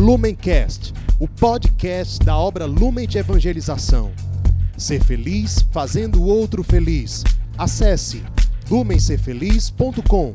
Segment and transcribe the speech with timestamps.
[0.00, 4.12] Lumencast, o podcast da obra Lumen de Evangelização.
[4.74, 7.22] Ser feliz fazendo o outro feliz.
[7.58, 8.24] Acesse
[8.70, 10.32] lumencerfeliz.com.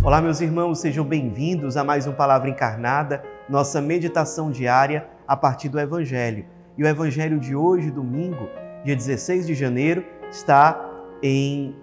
[0.00, 5.68] Olá, meus irmãos, sejam bem-vindos a mais um Palavra Encarnada, nossa meditação diária a partir
[5.68, 6.46] do Evangelho.
[6.76, 8.48] E o Evangelho de hoje, domingo,
[8.84, 10.80] dia 16 de janeiro, está
[11.20, 11.74] em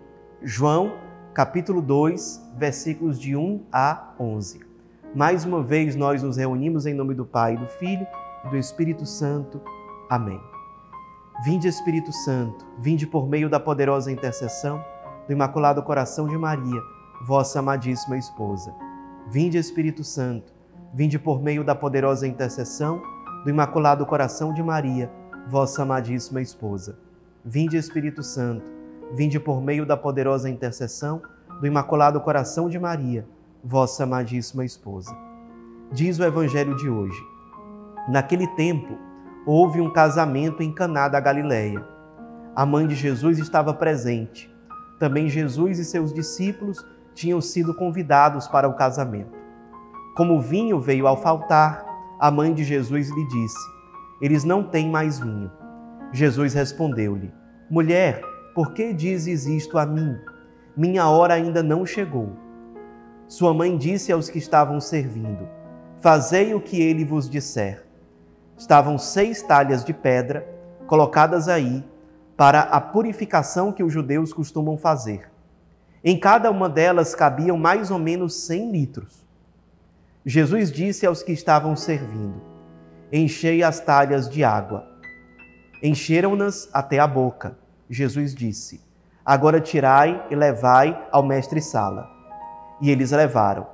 [0.41, 0.93] João,
[1.33, 4.74] capítulo 2, versículos de 1 a 11.
[5.15, 8.05] Mais uma vez nós nos reunimos em nome do Pai, do Filho
[8.43, 9.61] e do Espírito Santo.
[10.09, 10.41] Amém.
[11.45, 14.83] Vinde, Espírito Santo, vinde por meio da poderosa intercessão
[15.25, 16.81] do Imaculado Coração de Maria,
[17.25, 18.75] vossa amadíssima esposa.
[19.29, 20.53] Vinde, Espírito Santo,
[20.93, 23.01] vinde por meio da poderosa intercessão
[23.45, 25.09] do Imaculado Coração de Maria,
[25.47, 26.99] vossa amadíssima esposa.
[27.41, 28.69] Vinde, Espírito Santo,
[29.13, 31.21] vinde por meio da poderosa intercessão
[31.61, 33.25] do Imaculado Coração de Maria,
[33.65, 35.17] vossa amadíssima esposa.
[35.91, 37.19] Diz o Evangelho de hoje:
[38.07, 38.95] Naquele tempo,
[39.43, 41.83] houve um casamento em Caná da Galileia.
[42.55, 44.53] A mãe de Jesus estava presente.
[44.99, 49.35] Também Jesus e seus discípulos tinham sido convidados para o casamento.
[50.15, 51.83] Como o vinho veio ao faltar,
[52.19, 53.59] a mãe de Jesus lhe disse:
[54.21, 55.51] Eles não têm mais vinho.
[56.11, 57.33] Jesus respondeu-lhe:
[57.69, 58.21] Mulher,
[58.53, 60.15] por que dizes isto a mim?
[60.77, 62.44] Minha hora ainda não chegou.
[63.27, 65.47] Sua mãe disse aos que estavam servindo:
[65.99, 67.83] Fazei o que ele vos disser.
[68.57, 70.47] Estavam seis talhas de pedra
[70.85, 71.83] colocadas aí
[72.37, 75.29] para a purificação que os judeus costumam fazer.
[76.03, 79.25] Em cada uma delas cabiam mais ou menos cem litros.
[80.23, 82.39] Jesus disse aos que estavam servindo:
[83.11, 84.87] Enchei as talhas de água.
[85.81, 87.57] Encheram-nas até a boca.
[87.89, 88.81] Jesus disse:
[89.25, 92.14] Agora tirai e levai ao mestre Sala.
[92.81, 93.67] E eles levaram.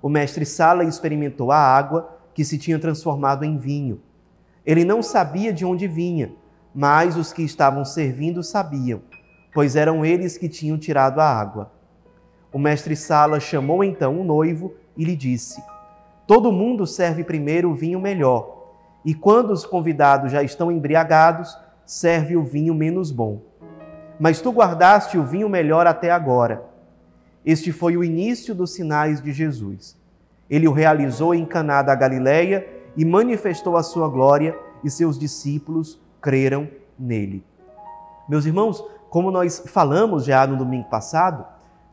[0.00, 4.00] O mestre Sala experimentou a água que se tinha transformado em vinho.
[4.64, 6.32] Ele não sabia de onde vinha,
[6.74, 9.02] mas os que estavam servindo sabiam,
[9.52, 11.72] pois eram eles que tinham tirado a água.
[12.52, 15.62] O mestre Sala chamou então o noivo e lhe disse:
[16.26, 18.62] Todo mundo serve primeiro o vinho melhor,
[19.04, 23.42] e quando os convidados já estão embriagados, serve o vinho menos bom.
[24.18, 26.71] Mas tu guardaste o vinho melhor até agora.
[27.44, 29.96] Este foi o início dos sinais de Jesus.
[30.48, 32.66] Ele o realizou em Caná da Galileia
[32.96, 37.44] e manifestou a sua glória, e seus discípulos creram nele.
[38.28, 41.44] Meus irmãos, como nós falamos já no domingo passado,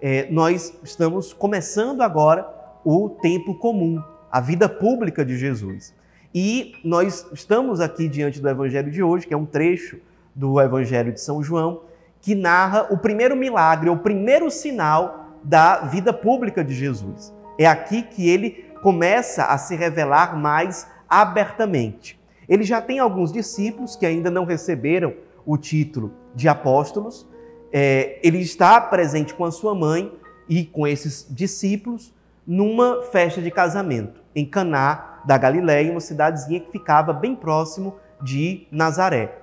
[0.02, 2.48] é, nós estamos começando agora
[2.84, 4.02] o tempo comum,
[4.32, 5.94] a vida pública de Jesus.
[6.34, 10.00] E nós estamos aqui diante do Evangelho de hoje, que é um trecho
[10.34, 11.82] do Evangelho de São João,
[12.22, 17.34] que narra o primeiro milagre, o primeiro sinal da vida pública de Jesus.
[17.58, 22.20] É aqui que ele começa a se revelar mais abertamente.
[22.48, 25.14] Ele já tem alguns discípulos que ainda não receberam
[25.46, 27.28] o título de apóstolos.
[27.72, 30.12] É, ele está presente com a sua mãe
[30.48, 32.14] e com esses discípulos
[32.46, 38.66] numa festa de casamento em Caná da Galiléia, uma cidadezinha que ficava bem próximo de
[38.72, 39.38] Nazaré.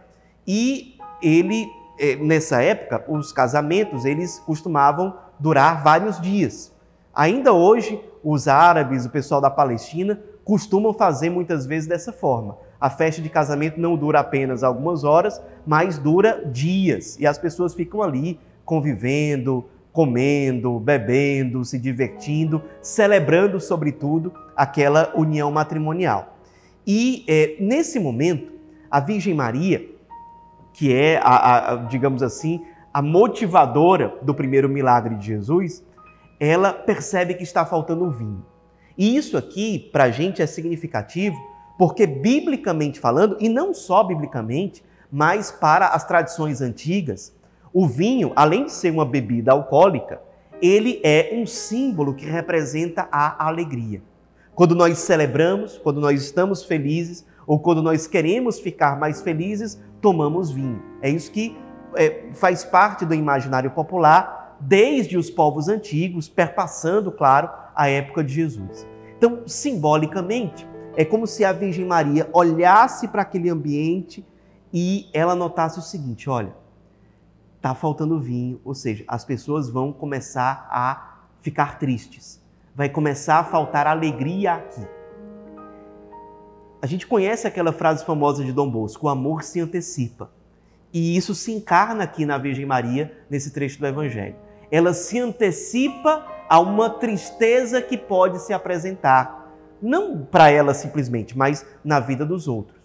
[0.47, 1.67] E ele,
[1.99, 6.73] eh, nessa época, os casamentos, eles costumavam durar vários dias.
[7.15, 12.59] Ainda hoje, os árabes, o pessoal da Palestina, costumam fazer muitas vezes dessa forma.
[12.81, 17.19] A festa de casamento não dura apenas algumas horas, mas dura dias.
[17.19, 26.37] E as pessoas ficam ali convivendo, comendo, bebendo, se divertindo, celebrando, sobretudo, aquela união matrimonial.
[26.87, 28.53] E é, nesse momento,
[28.91, 29.89] a Virgem Maria,
[30.75, 32.63] que é, a, a, digamos assim,
[32.97, 35.84] a motivadora do primeiro milagre de Jesus,
[36.41, 38.43] ela percebe que está faltando vinho.
[38.97, 41.37] E isso aqui, para a gente, é significativo,
[41.79, 47.37] porque, biblicamente falando, e não só biblicamente, mas para as tradições antigas,
[47.71, 50.19] o vinho, além de ser uma bebida alcoólica,
[50.63, 54.03] ele é um símbolo que representa a alegria.
[54.55, 60.51] Quando nós celebramos, quando nós estamos felizes ou quando nós queremos ficar mais felizes, tomamos
[60.51, 60.83] vinho.
[61.03, 61.54] É isso que
[61.97, 68.33] é, faz parte do imaginário popular desde os povos antigos, perpassando, claro, a época de
[68.33, 68.87] Jesus.
[69.16, 70.66] Então, simbolicamente,
[70.97, 74.25] é como se a Virgem Maria olhasse para aquele ambiente
[74.72, 76.54] e ela notasse o seguinte: olha,
[77.57, 82.43] está faltando vinho, ou seja, as pessoas vão começar a ficar tristes,
[82.75, 84.87] vai começar a faltar alegria aqui.
[86.81, 90.31] A gente conhece aquela frase famosa de Dom Bosco: o amor se antecipa.
[90.97, 94.34] E isso se encarna aqui na Virgem Maria, nesse trecho do Evangelho.
[94.71, 101.66] Ela se antecipa a uma tristeza que pode se apresentar não para ela simplesmente, mas
[101.84, 102.81] na vida dos outros.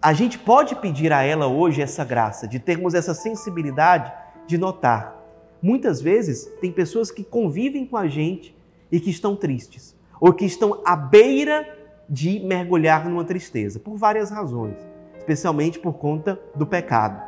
[0.00, 4.12] A gente pode pedir a ela hoje essa graça, de termos essa sensibilidade
[4.46, 5.20] de notar.
[5.60, 8.56] Muitas vezes tem pessoas que convivem com a gente
[8.92, 11.66] e que estão tristes, ou que estão à beira
[12.08, 14.91] de mergulhar numa tristeza, por várias razões,
[15.22, 17.22] especialmente por conta do pecado.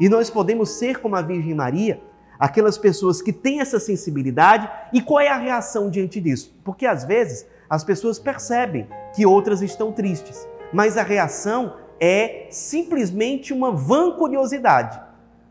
[0.00, 2.00] E nós podemos ser como a Virgem Maria,
[2.38, 6.54] aquelas pessoas que têm essa sensibilidade, e qual é a reação diante disso?
[6.64, 13.52] Porque às vezes as pessoas percebem que outras estão tristes, mas a reação é simplesmente
[13.52, 15.00] uma vã curiosidade.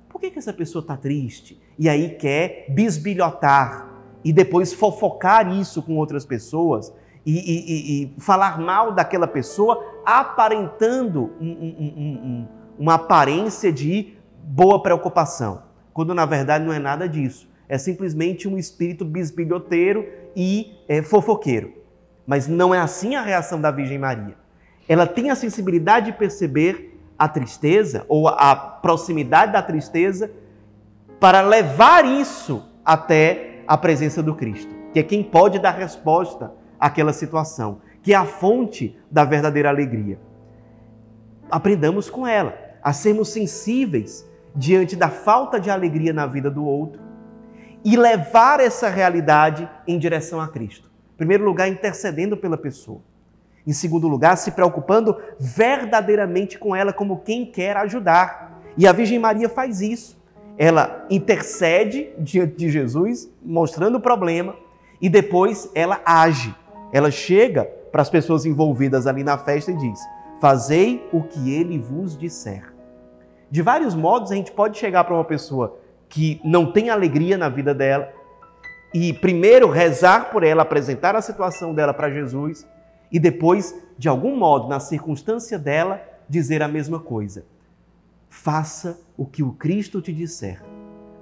[0.09, 1.59] Por que, que essa pessoa está triste?
[1.77, 3.89] E aí quer bisbilhotar
[4.23, 6.93] e depois fofocar isso com outras pessoas
[7.25, 14.81] e, e, e falar mal daquela pessoa, aparentando um, um, um, uma aparência de boa
[14.81, 15.63] preocupação,
[15.93, 17.49] quando na verdade não é nada disso.
[17.67, 21.73] É simplesmente um espírito bisbilhoteiro e é, fofoqueiro.
[22.27, 24.35] Mas não é assim a reação da Virgem Maria
[24.87, 30.31] ela tem a sensibilidade de perceber a tristeza ou a proximidade da tristeza
[31.19, 37.13] para levar isso até a presença do Cristo, que é quem pode dar resposta àquela
[37.13, 40.19] situação, que é a fonte da verdadeira alegria.
[41.49, 47.01] Aprendamos com ela a sermos sensíveis diante da falta de alegria na vida do outro
[47.83, 50.89] e levar essa realidade em direção a Cristo.
[51.13, 53.01] Em primeiro lugar, intercedendo pela pessoa.
[53.65, 58.61] Em segundo lugar, se preocupando verdadeiramente com ela como quem quer ajudar.
[58.77, 60.17] E a Virgem Maria faz isso.
[60.57, 64.55] Ela intercede diante de Jesus, mostrando o problema,
[65.01, 66.55] e depois ela age.
[66.91, 69.99] Ela chega para as pessoas envolvidas ali na festa e diz:
[70.39, 72.73] Fazei o que ele vos disser.
[73.49, 75.79] De vários modos, a gente pode chegar para uma pessoa
[76.09, 78.11] que não tem alegria na vida dela
[78.93, 82.65] e primeiro rezar por ela, apresentar a situação dela para Jesus
[83.11, 87.45] e depois, de algum modo, na circunstância dela, dizer a mesma coisa.
[88.29, 90.61] Faça o que o Cristo te disser.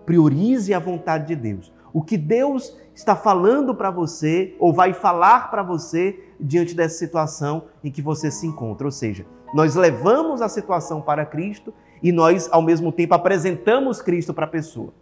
[0.05, 1.71] Priorize a vontade de Deus.
[1.93, 7.65] O que Deus está falando para você ou vai falar para você diante dessa situação
[7.83, 8.85] em que você se encontra.
[8.85, 14.33] Ou seja, nós levamos a situação para Cristo e nós, ao mesmo tempo, apresentamos Cristo
[14.33, 14.93] para a pessoa.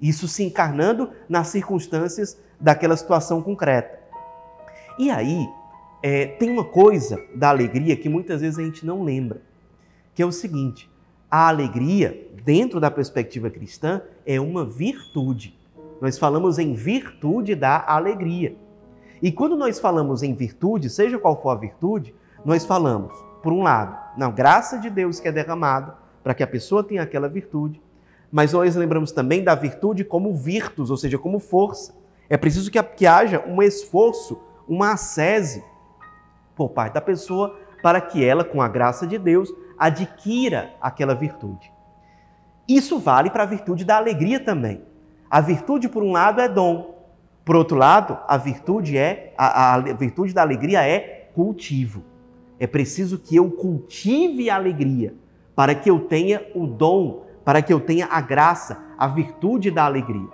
[0.00, 4.00] Isso se encarnando nas circunstâncias daquela situação concreta.
[4.98, 5.48] E aí,
[6.02, 9.40] é, tem uma coisa da alegria que muitas vezes a gente não lembra,
[10.14, 10.90] que é o seguinte:
[11.30, 15.56] a alegria, dentro da perspectiva cristã, é uma virtude.
[16.02, 18.56] Nós falamos em virtude da alegria.
[19.22, 22.12] E quando nós falamos em virtude, seja qual for a virtude,
[22.44, 26.46] nós falamos, por um lado, na graça de Deus que é derramada para que a
[26.48, 27.80] pessoa tenha aquela virtude,
[28.32, 31.94] mas nós lembramos também da virtude como virtus, ou seja, como força.
[32.28, 35.62] É preciso que, haja um esforço, uma ascese
[36.56, 41.72] por parte da pessoa para que ela, com a graça de Deus, adquira aquela virtude.
[42.66, 44.90] Isso vale para a virtude da alegria também.
[45.32, 46.94] A virtude, por um lado, é dom.
[47.42, 52.02] Por outro lado, a virtude é a, a virtude da alegria é cultivo.
[52.60, 55.14] É preciso que eu cultive a alegria
[55.56, 59.86] para que eu tenha o dom, para que eu tenha a graça, a virtude da
[59.86, 60.28] alegria.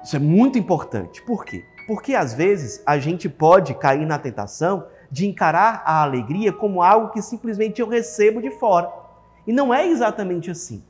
[0.00, 1.20] Isso é muito importante.
[1.20, 1.64] Por quê?
[1.88, 7.10] Porque às vezes a gente pode cair na tentação de encarar a alegria como algo
[7.10, 8.88] que simplesmente eu recebo de fora.
[9.44, 10.84] E não é exatamente assim.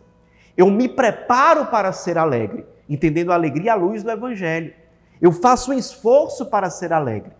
[0.56, 4.72] Eu me preparo para ser alegre, entendendo a alegria à luz do Evangelho.
[5.20, 7.32] Eu faço um esforço para ser alegre.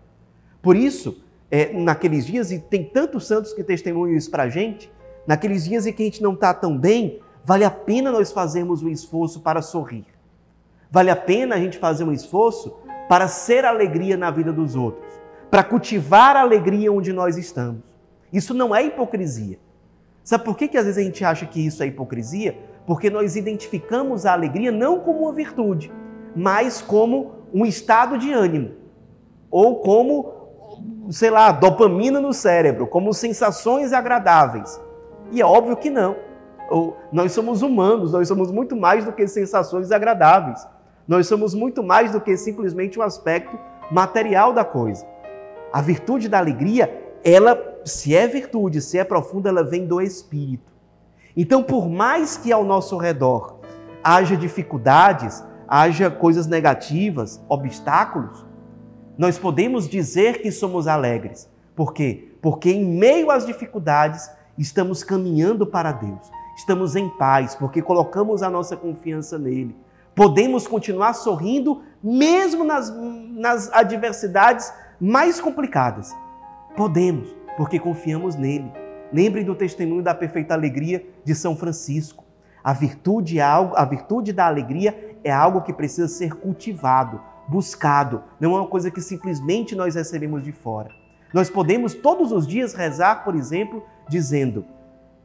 [0.61, 4.91] Por isso, é, naqueles dias, e tem tantos santos que testemunham isso para a gente,
[5.27, 8.83] naqueles dias em que a gente não está tão bem, vale a pena nós fazermos
[8.83, 10.05] um esforço para sorrir.
[10.89, 12.77] Vale a pena a gente fazer um esforço
[13.09, 17.83] para ser alegria na vida dos outros, para cultivar a alegria onde nós estamos.
[18.31, 19.59] Isso não é hipocrisia.
[20.23, 22.57] Sabe por que, que às vezes a gente acha que isso é hipocrisia?
[22.85, 25.91] Porque nós identificamos a alegria não como uma virtude,
[26.35, 28.71] mas como um estado de ânimo,
[29.49, 30.33] ou como,
[31.09, 34.81] sei lá, dopamina no cérebro, como sensações agradáveis.
[35.31, 36.15] E é óbvio que não.
[37.11, 40.65] Nós somos humanos, nós somos muito mais do que sensações agradáveis.
[41.07, 43.59] Nós somos muito mais do que simplesmente um aspecto
[43.91, 45.05] material da coisa.
[45.73, 50.70] A virtude da alegria, ela, se é virtude, se é profunda, ela vem do espírito.
[51.35, 53.59] Então, por mais que ao nosso redor
[54.03, 58.45] haja dificuldades, haja coisas negativas, obstáculos,
[59.17, 61.49] nós podemos dizer que somos alegres.
[61.75, 62.33] Por quê?
[62.41, 66.31] Porque em meio às dificuldades estamos caminhando para Deus.
[66.57, 69.75] Estamos em paz, porque colocamos a nossa confiança nele
[70.15, 72.93] Podemos continuar sorrindo mesmo nas,
[73.31, 76.13] nas adversidades mais complicadas.
[76.75, 78.71] Podemos, porque confiamos nele.
[79.11, 82.23] Lembre do testemunho da perfeita alegria de São Francisco.
[82.63, 88.23] A virtude, é algo, a virtude da alegria é algo que precisa ser cultivado, buscado,
[88.39, 90.89] não é uma coisa que simplesmente nós recebemos de fora.
[91.33, 94.65] Nós podemos todos os dias rezar, por exemplo, dizendo: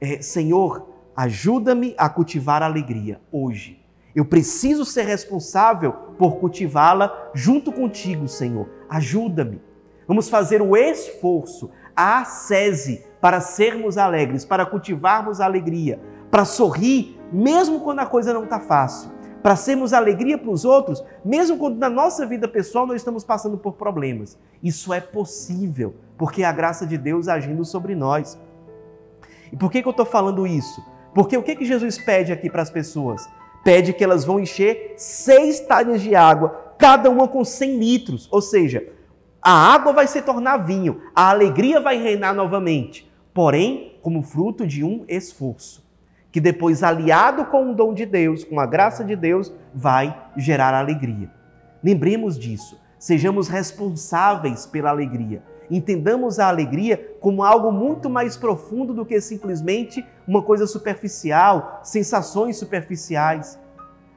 [0.01, 3.83] é, Senhor, ajuda-me a cultivar a alegria hoje.
[4.15, 8.69] Eu preciso ser responsável por cultivá-la junto contigo, Senhor.
[8.89, 9.61] Ajuda-me.
[10.09, 15.99] Vamos fazer o esforço, a ascese para sermos alegres, para cultivarmos a alegria,
[16.31, 19.11] para sorrir mesmo quando a coisa não está fácil,
[19.43, 23.57] para sermos alegria para os outros, mesmo quando na nossa vida pessoal nós estamos passando
[23.57, 24.39] por problemas.
[24.63, 28.39] Isso é possível, porque é a graça de Deus agindo sobre nós.
[29.53, 30.83] E por que, que eu estou falando isso?
[31.15, 33.29] Porque o que, que Jesus pede aqui para as pessoas?
[33.65, 38.29] Pede que elas vão encher seis talhas de água, cada uma com 100 litros.
[38.31, 38.87] Ou seja,
[39.47, 44.83] a água vai se tornar vinho, a alegria vai reinar novamente, porém, como fruto de
[44.83, 45.89] um esforço,
[46.33, 50.75] que depois, aliado com o dom de Deus, com a graça de Deus, vai gerar
[50.75, 51.31] alegria.
[51.81, 55.45] Lembremos disso, sejamos responsáveis pela alegria.
[55.71, 62.57] Entendamos a alegria como algo muito mais profundo do que simplesmente uma coisa superficial, sensações
[62.57, 63.57] superficiais.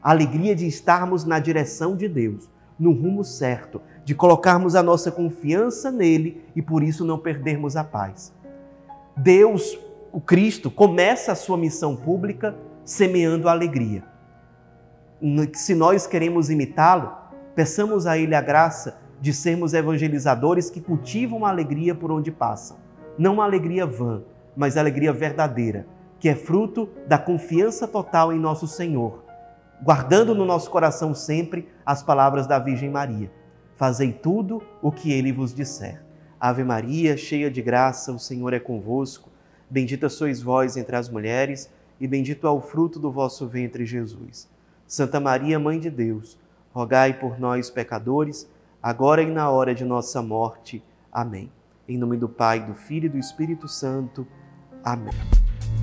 [0.01, 5.11] A alegria de estarmos na direção de Deus, no rumo certo, de colocarmos a nossa
[5.11, 8.33] confiança nele e por isso não perdermos a paz.
[9.15, 9.77] Deus,
[10.11, 12.55] o Cristo, começa a sua missão pública
[12.85, 14.03] semeando alegria.
[15.53, 17.11] Se nós queremos imitá-lo,
[17.53, 22.77] peçamos a Ele a graça de sermos evangelizadores que cultivam a alegria por onde passam.
[23.17, 24.23] Não alegria vã,
[24.55, 25.85] mas alegria verdadeira,
[26.19, 29.23] que é fruto da confiança total em nosso Senhor,
[29.81, 33.31] guardando no nosso coração sempre as palavras da Virgem Maria.
[33.75, 36.03] Fazei tudo o que ele vos disser.
[36.39, 39.29] Ave Maria, cheia de graça, o Senhor é convosco.
[39.69, 41.69] Bendita sois vós entre as mulheres,
[41.99, 44.49] e bendito é o fruto do vosso ventre, Jesus.
[44.87, 46.39] Santa Maria, Mãe de Deus,
[46.73, 48.49] rogai por nós, pecadores,
[48.81, 50.83] agora e na hora de nossa morte.
[51.11, 51.51] Amém.
[51.87, 54.25] Em nome do Pai, do Filho e do Espírito Santo.
[54.83, 55.48] Amém.